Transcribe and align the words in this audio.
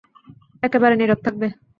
একেবারে 0.63 0.95
নীরব 0.97 1.19
থাকবে। 1.25 1.47